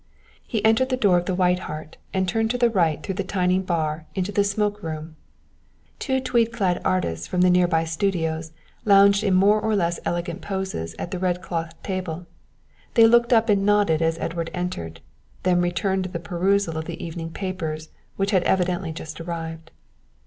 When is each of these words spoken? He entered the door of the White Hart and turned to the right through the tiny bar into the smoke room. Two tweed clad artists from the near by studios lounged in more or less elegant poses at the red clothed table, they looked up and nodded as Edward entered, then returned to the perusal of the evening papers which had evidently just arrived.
He 0.47 0.65
entered 0.65 0.89
the 0.89 0.97
door 0.97 1.19
of 1.19 1.25
the 1.25 1.35
White 1.35 1.59
Hart 1.69 1.97
and 2.11 2.27
turned 2.27 2.49
to 2.49 2.57
the 2.57 2.71
right 2.71 3.03
through 3.03 3.13
the 3.13 3.23
tiny 3.23 3.59
bar 3.59 4.07
into 4.15 4.31
the 4.31 4.43
smoke 4.43 4.81
room. 4.81 5.15
Two 5.99 6.19
tweed 6.19 6.51
clad 6.51 6.81
artists 6.83 7.27
from 7.27 7.41
the 7.41 7.51
near 7.51 7.67
by 7.67 7.83
studios 7.83 8.51
lounged 8.83 9.23
in 9.23 9.35
more 9.35 9.61
or 9.61 9.75
less 9.75 9.99
elegant 10.03 10.41
poses 10.41 10.95
at 10.97 11.11
the 11.11 11.19
red 11.19 11.43
clothed 11.43 11.75
table, 11.83 12.25
they 12.95 13.05
looked 13.05 13.31
up 13.31 13.47
and 13.47 13.63
nodded 13.63 14.01
as 14.01 14.17
Edward 14.17 14.49
entered, 14.55 15.01
then 15.43 15.61
returned 15.61 16.05
to 16.05 16.09
the 16.09 16.19
perusal 16.19 16.79
of 16.79 16.85
the 16.85 17.05
evening 17.05 17.29
papers 17.29 17.89
which 18.15 18.31
had 18.31 18.41
evidently 18.41 18.91
just 18.91 19.21
arrived. 19.21 19.69